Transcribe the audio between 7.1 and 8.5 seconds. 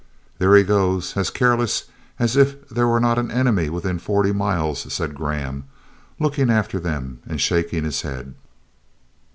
and shaking his head.